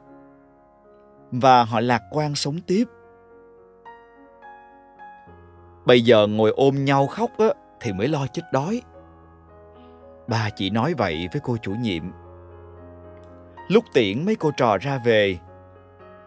Và 1.30 1.64
họ 1.64 1.80
lạc 1.80 2.02
quan 2.10 2.34
sống 2.34 2.56
tiếp. 2.66 2.84
Bây 5.86 6.00
giờ 6.00 6.26
ngồi 6.26 6.50
ôm 6.50 6.84
nhau 6.84 7.06
khóc 7.06 7.30
á, 7.38 7.46
thì 7.80 7.92
mới 7.92 8.08
lo 8.08 8.26
chết 8.32 8.42
đói. 8.52 8.82
Bà 10.28 10.50
chị 10.56 10.70
nói 10.70 10.94
vậy 10.98 11.28
với 11.32 11.40
cô 11.44 11.56
chủ 11.62 11.72
nhiệm. 11.72 12.02
Lúc 13.68 13.84
tiễn 13.94 14.24
mấy 14.24 14.36
cô 14.36 14.50
trò 14.56 14.78
ra 14.78 15.00
về, 15.04 15.38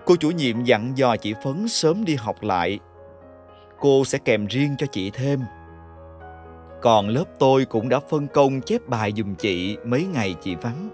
cô 0.07 0.15
chủ 0.15 0.31
nhiệm 0.31 0.63
dặn 0.63 0.97
dò 0.97 1.15
chị 1.15 1.33
Phấn 1.43 1.67
sớm 1.67 2.05
đi 2.05 2.15
học 2.15 2.35
lại. 2.41 2.79
Cô 3.79 4.05
sẽ 4.05 4.17
kèm 4.17 4.45
riêng 4.45 4.75
cho 4.77 4.87
chị 4.91 5.11
thêm. 5.11 5.39
Còn 6.81 7.07
lớp 7.07 7.23
tôi 7.39 7.65
cũng 7.65 7.89
đã 7.89 7.99
phân 7.99 8.27
công 8.27 8.61
chép 8.61 8.87
bài 8.87 9.13
dùm 9.17 9.35
chị 9.35 9.77
mấy 9.85 10.05
ngày 10.13 10.35
chị 10.41 10.55
vắng. 10.55 10.89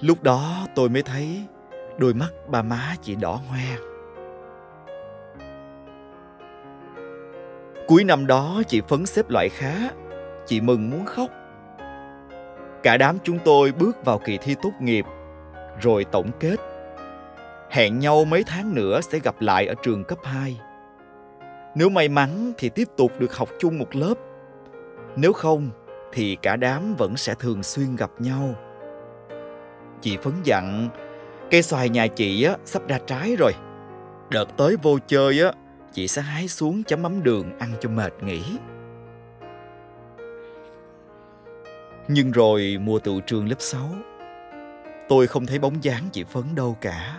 Lúc 0.00 0.22
đó 0.22 0.66
tôi 0.74 0.88
mới 0.88 1.02
thấy 1.02 1.42
đôi 1.98 2.14
mắt 2.14 2.30
ba 2.48 2.62
má 2.62 2.94
chị 3.02 3.14
đỏ 3.14 3.40
hoe. 3.48 3.76
Cuối 7.86 8.04
năm 8.04 8.26
đó 8.26 8.62
chị 8.68 8.80
phấn 8.88 9.06
xếp 9.06 9.30
loại 9.30 9.48
khá, 9.48 9.74
chị 10.46 10.60
mừng 10.60 10.90
muốn 10.90 11.04
khóc. 11.04 11.30
Cả 12.82 12.96
đám 12.96 13.18
chúng 13.22 13.38
tôi 13.44 13.72
bước 13.72 14.04
vào 14.04 14.18
kỳ 14.18 14.38
thi 14.38 14.54
tốt 14.62 14.72
nghiệp, 14.80 15.04
rồi 15.80 16.04
tổng 16.04 16.30
kết. 16.40 16.75
Hẹn 17.70 17.98
nhau 17.98 18.24
mấy 18.24 18.44
tháng 18.46 18.74
nữa 18.74 19.00
sẽ 19.00 19.18
gặp 19.18 19.40
lại 19.40 19.66
ở 19.66 19.74
trường 19.82 20.04
cấp 20.04 20.18
2. 20.22 20.60
Nếu 21.74 21.88
may 21.88 22.08
mắn 22.08 22.52
thì 22.58 22.68
tiếp 22.68 22.88
tục 22.96 23.12
được 23.18 23.36
học 23.36 23.48
chung 23.58 23.78
một 23.78 23.96
lớp. 23.96 24.14
Nếu 25.16 25.32
không 25.32 25.70
thì 26.12 26.36
cả 26.42 26.56
đám 26.56 26.94
vẫn 26.94 27.16
sẽ 27.16 27.34
thường 27.34 27.62
xuyên 27.62 27.96
gặp 27.96 28.10
nhau. 28.18 28.54
Chị 30.00 30.16
phấn 30.16 30.32
dặn, 30.44 30.88
cây 31.50 31.62
xoài 31.62 31.88
nhà 31.88 32.06
chị 32.06 32.44
á, 32.44 32.56
sắp 32.64 32.88
ra 32.88 32.98
trái 33.06 33.36
rồi. 33.38 33.52
Đợt 34.30 34.56
tới 34.56 34.76
vô 34.82 34.98
chơi 35.06 35.40
á, 35.40 35.52
chị 35.92 36.08
sẽ 36.08 36.22
hái 36.22 36.48
xuống 36.48 36.82
chấm 36.84 37.02
mắm 37.02 37.22
đường 37.22 37.58
ăn 37.58 37.72
cho 37.80 37.88
mệt 37.88 38.12
nghỉ. 38.22 38.42
Nhưng 42.08 42.30
rồi 42.30 42.76
mùa 42.80 42.98
tụ 42.98 43.20
trường 43.20 43.48
lớp 43.48 43.56
6, 43.58 43.80
tôi 45.08 45.26
không 45.26 45.46
thấy 45.46 45.58
bóng 45.58 45.84
dáng 45.84 46.02
chị 46.12 46.24
Phấn 46.24 46.44
đâu 46.54 46.76
cả. 46.80 47.16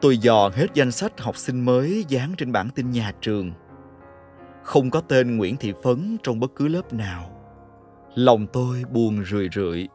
Tôi 0.00 0.18
dò 0.18 0.50
hết 0.54 0.66
danh 0.74 0.90
sách 0.90 1.20
học 1.20 1.36
sinh 1.36 1.64
mới 1.64 2.04
dán 2.08 2.34
trên 2.38 2.52
bảng 2.52 2.70
tin 2.70 2.90
nhà 2.90 3.12
trường. 3.20 3.52
Không 4.62 4.90
có 4.90 5.00
tên 5.00 5.36
Nguyễn 5.36 5.56
Thị 5.56 5.72
Phấn 5.82 6.16
trong 6.22 6.40
bất 6.40 6.54
cứ 6.56 6.68
lớp 6.68 6.92
nào. 6.92 7.30
Lòng 8.14 8.46
tôi 8.52 8.84
buồn 8.92 9.24
rười 9.24 9.48
rượi. 9.52 9.88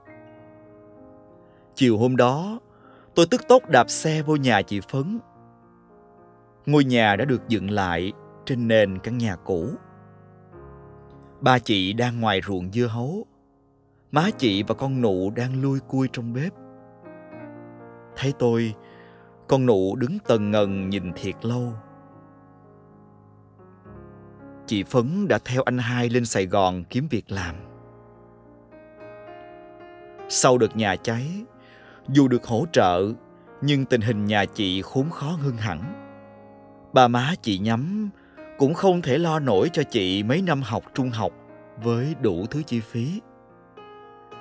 Chiều 1.76 1.98
hôm 1.98 2.16
đó, 2.16 2.60
tôi 3.16 3.26
tức 3.32 3.48
tốc 3.48 3.70
đạp 3.70 3.90
xe 3.90 4.22
vô 4.22 4.36
nhà 4.36 4.62
chị 4.62 4.82
Phấn 4.92 5.20
Ngôi 6.66 6.84
nhà 6.84 7.16
đã 7.16 7.26
được 7.26 7.48
dựng 7.48 7.72
lại 7.72 8.14
trên 8.46 8.68
nền 8.68 9.00
căn 9.00 9.18
nhà 9.18 9.36
cũ. 9.36 9.70
Ba 11.42 11.60
chị 11.60 11.94
đang 11.94 12.22
ngoài 12.22 12.42
ruộng 12.48 12.72
dưa 12.72 12.88
hấu. 12.88 13.26
Má 14.12 14.30
chị 14.38 14.64
và 14.64 14.76
con 14.76 15.02
nụ 15.02 15.32
đang 15.36 15.62
lui 15.62 15.80
cui 15.88 16.08
trong 16.14 16.34
bếp. 16.34 16.54
Thấy 18.16 18.34
tôi, 18.40 18.74
con 19.54 19.66
nụ 19.66 19.96
đứng 19.96 20.18
tần 20.28 20.52
ngần 20.52 20.90
nhìn 20.90 21.14
thiệt 21.16 21.36
lâu. 21.42 21.74
Chị 24.68 24.84
Phấn 24.84 25.28
đã 25.28 25.40
theo 25.46 25.64
anh 25.64 25.78
hai 25.78 26.10
lên 26.10 26.26
Sài 26.26 26.46
Gòn 26.46 26.84
kiếm 26.84 27.08
việc 27.10 27.32
làm. 27.32 27.56
Sau 30.30 30.58
đợt 30.58 30.76
nhà 30.76 30.96
cháy, 30.96 31.28
dù 32.10 32.28
được 32.28 32.44
hỗ 32.44 32.66
trợ, 32.72 33.12
nhưng 33.62 33.86
tình 33.86 34.02
hình 34.02 34.26
nhà 34.26 34.46
chị 34.46 34.82
khốn 34.82 35.10
khó 35.10 35.28
hơn 35.28 35.58
hẳn 35.58 35.82
Bà 36.94 37.08
má 37.08 37.34
chị 37.42 37.58
nhắm 37.58 38.10
cũng 38.58 38.74
không 38.74 39.02
thể 39.02 39.18
lo 39.18 39.40
nổi 39.40 39.70
cho 39.74 39.84
chị 39.84 40.24
mấy 40.24 40.42
năm 40.42 40.62
học 40.62 40.84
trung 40.94 41.10
học 41.10 41.32
với 41.84 42.16
đủ 42.22 42.46
thứ 42.46 42.64
chi 42.64 42.80
phí. 42.80 43.22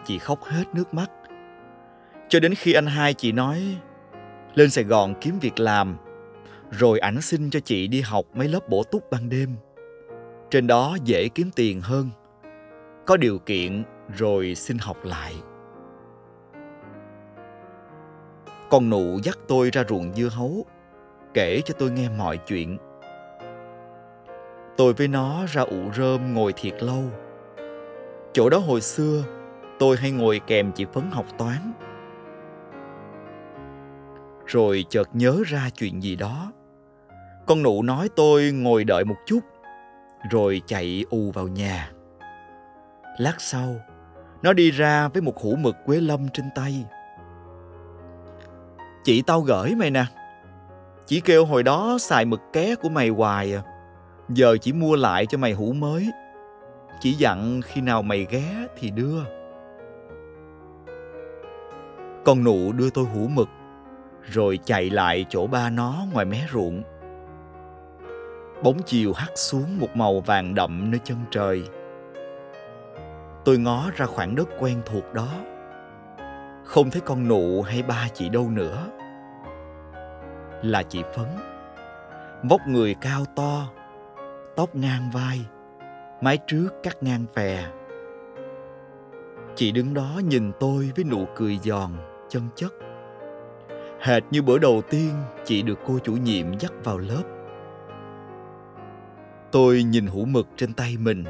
Chị 0.04 0.18
khóc 0.18 0.44
hết 0.44 0.64
nước 0.74 0.94
mắt. 0.94 1.10
Cho 2.28 2.40
đến 2.40 2.54
khi 2.54 2.72
anh 2.72 2.86
hai 2.86 3.14
chị 3.14 3.32
nói 3.32 3.76
lên 4.54 4.70
Sài 4.70 4.84
Gòn 4.84 5.14
kiếm 5.20 5.38
việc 5.40 5.60
làm, 5.60 5.96
rồi 6.70 6.98
ảnh 6.98 7.20
xin 7.20 7.50
cho 7.50 7.60
chị 7.60 7.88
đi 7.88 8.00
học 8.00 8.24
mấy 8.34 8.48
lớp 8.48 8.68
bổ 8.68 8.82
túc 8.82 9.10
ban 9.10 9.28
đêm. 9.28 9.48
Trên 10.50 10.66
đó 10.66 10.96
dễ 11.04 11.28
kiếm 11.28 11.50
tiền 11.56 11.80
hơn. 11.80 12.10
Có 13.06 13.16
điều 13.16 13.38
kiện 13.38 13.82
rồi 14.16 14.54
xin 14.54 14.78
học 14.78 14.96
lại. 15.04 15.34
Con 18.70 18.90
nụ 18.90 19.18
dắt 19.22 19.38
tôi 19.48 19.70
ra 19.70 19.84
ruộng 19.88 20.14
dưa 20.14 20.28
hấu 20.28 20.66
kể 21.34 21.60
cho 21.64 21.74
tôi 21.78 21.90
nghe 21.90 22.08
mọi 22.18 22.36
chuyện. 22.36 22.78
Tôi 24.76 24.92
với 24.92 25.08
nó 25.08 25.44
ra 25.46 25.62
ụ 25.62 25.92
rơm 25.96 26.34
ngồi 26.34 26.52
thiệt 26.56 26.82
lâu. 26.82 27.02
Chỗ 28.32 28.48
đó 28.48 28.58
hồi 28.58 28.80
xưa 28.80 29.24
tôi 29.78 29.96
hay 29.96 30.10
ngồi 30.10 30.40
kèm 30.46 30.72
chị 30.72 30.86
Phấn 30.92 31.04
học 31.10 31.26
toán. 31.38 31.72
Rồi 34.52 34.84
chợt 34.90 35.08
nhớ 35.12 35.42
ra 35.46 35.70
chuyện 35.74 36.02
gì 36.02 36.16
đó. 36.16 36.52
Con 37.46 37.62
nụ 37.62 37.82
nói 37.82 38.08
tôi 38.16 38.52
ngồi 38.52 38.84
đợi 38.84 39.04
một 39.04 39.14
chút, 39.26 39.40
rồi 40.30 40.62
chạy 40.66 41.04
ù 41.10 41.30
vào 41.30 41.48
nhà. 41.48 41.90
Lát 43.18 43.34
sau, 43.38 43.76
nó 44.42 44.52
đi 44.52 44.70
ra 44.70 45.08
với 45.08 45.22
một 45.22 45.36
hũ 45.40 45.56
mực 45.56 45.76
quế 45.84 46.00
lâm 46.00 46.28
trên 46.28 46.46
tay. 46.54 46.84
Chị 49.04 49.22
tao 49.22 49.40
gửi 49.40 49.74
mày 49.74 49.90
nè. 49.90 50.04
Chỉ 51.06 51.20
kêu 51.20 51.44
hồi 51.44 51.62
đó 51.62 51.96
xài 52.00 52.24
mực 52.24 52.40
ké 52.52 52.74
của 52.74 52.88
mày 52.88 53.08
hoài 53.08 53.54
à. 53.54 53.62
Giờ 54.28 54.56
chỉ 54.60 54.72
mua 54.72 54.96
lại 54.96 55.26
cho 55.26 55.38
mày 55.38 55.52
hũ 55.52 55.72
mới. 55.72 56.10
Chỉ 57.00 57.12
dặn 57.12 57.60
khi 57.62 57.80
nào 57.80 58.02
mày 58.02 58.26
ghé 58.30 58.66
thì 58.78 58.90
đưa. 58.90 59.24
Con 62.24 62.44
nụ 62.44 62.72
đưa 62.72 62.90
tôi 62.90 63.04
hũ 63.04 63.28
mực, 63.28 63.48
rồi 64.22 64.58
chạy 64.64 64.90
lại 64.90 65.26
chỗ 65.28 65.46
ba 65.46 65.70
nó 65.70 66.04
ngoài 66.12 66.24
mé 66.24 66.46
ruộng. 66.52 66.82
Bóng 68.62 68.78
chiều 68.86 69.12
hắt 69.12 69.30
xuống 69.34 69.78
một 69.78 69.88
màu 69.94 70.20
vàng 70.20 70.54
đậm 70.54 70.90
nơi 70.90 71.00
chân 71.04 71.18
trời. 71.30 71.62
Tôi 73.44 73.58
ngó 73.58 73.90
ra 73.96 74.06
khoảng 74.06 74.34
đất 74.34 74.48
quen 74.58 74.82
thuộc 74.86 75.14
đó. 75.14 75.28
Không 76.64 76.90
thấy 76.90 77.00
con 77.00 77.28
nụ 77.28 77.62
hay 77.62 77.82
ba 77.82 78.08
chị 78.14 78.28
đâu 78.28 78.50
nữa. 78.50 78.88
Là 80.62 80.82
chị 80.82 81.02
Phấn. 81.14 81.26
Vóc 82.42 82.60
người 82.66 82.94
cao 83.00 83.24
to, 83.36 83.68
tóc 84.56 84.76
ngang 84.76 85.10
vai, 85.12 85.40
mái 86.20 86.38
trước 86.46 86.68
cắt 86.82 87.02
ngang 87.02 87.24
phè. 87.34 87.64
Chị 89.54 89.72
đứng 89.72 89.94
đó 89.94 90.20
nhìn 90.24 90.52
tôi 90.60 90.90
với 90.96 91.04
nụ 91.04 91.26
cười 91.34 91.58
giòn, 91.62 91.90
chân 92.28 92.42
chất. 92.56 92.72
Hệt 94.02 94.22
như 94.30 94.42
bữa 94.42 94.58
đầu 94.58 94.82
tiên 94.90 95.10
chị 95.44 95.62
được 95.62 95.78
cô 95.86 95.98
chủ 96.04 96.12
nhiệm 96.12 96.58
dắt 96.58 96.72
vào 96.84 96.98
lớp. 96.98 97.22
Tôi 99.52 99.82
nhìn 99.82 100.06
hũ 100.06 100.24
mực 100.24 100.48
trên 100.56 100.72
tay 100.72 100.96
mình. 100.96 101.24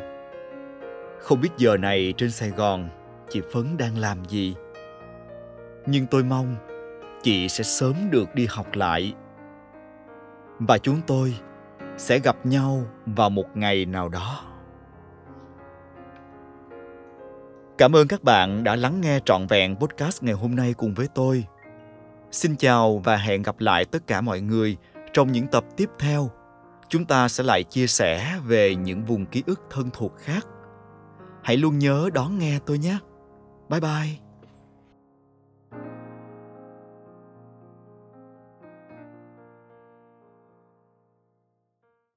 Không 1.21 1.41
biết 1.41 1.49
giờ 1.57 1.77
này 1.77 2.15
trên 2.17 2.31
Sài 2.31 2.51
Gòn 2.51 2.89
chị 3.29 3.41
Phấn 3.53 3.77
đang 3.77 3.99
làm 3.99 4.25
gì. 4.25 4.55
Nhưng 5.87 6.07
tôi 6.07 6.25
mong 6.25 6.57
chị 7.23 7.49
sẽ 7.49 7.65
sớm 7.65 7.95
được 8.11 8.35
đi 8.35 8.47
học 8.51 8.67
lại. 8.75 9.15
Và 10.59 10.79
chúng 10.79 11.01
tôi 11.07 11.35
sẽ 11.97 12.19
gặp 12.19 12.47
nhau 12.47 12.83
vào 13.07 13.31
một 13.31 13.57
ngày 13.57 13.85
nào 13.85 14.09
đó. 14.09 14.45
Cảm 17.79 17.97
ơn 17.97 18.09
các 18.09 18.23
bạn 18.23 18.65
đã 18.65 18.77
lắng 18.77 19.01
nghe 19.01 19.21
trọn 19.25 19.47
vẹn 19.47 19.77
podcast 19.77 20.23
ngày 20.23 20.35
hôm 20.35 20.57
nay 20.57 20.75
cùng 20.75 20.95
với 20.95 21.09
tôi. 21.15 21.45
Xin 22.33 22.57
chào 22.57 22.99
và 23.05 23.17
hẹn 23.17 23.43
gặp 23.43 23.61
lại 23.61 23.85
tất 23.85 24.07
cả 24.07 24.21
mọi 24.21 24.41
người 24.41 24.77
trong 25.13 25.33
những 25.33 25.47
tập 25.47 25.65
tiếp 25.77 25.91
theo. 25.99 26.31
Chúng 26.89 27.05
ta 27.05 27.29
sẽ 27.29 27.45
lại 27.45 27.65
chia 27.65 27.87
sẻ 27.87 28.39
về 28.47 28.75
những 28.75 29.05
vùng 29.05 29.27
ký 29.27 29.43
ức 29.47 29.61
thân 29.71 29.91
thuộc 29.93 30.13
khác. 30.19 30.47
Hãy 31.43 31.57
luôn 31.57 31.79
nhớ 31.79 32.11
đón 32.15 32.39
nghe 32.39 32.59
tôi 32.67 32.79
nhé. 32.79 32.99
Bye 33.69 33.81
bye. 33.81 34.32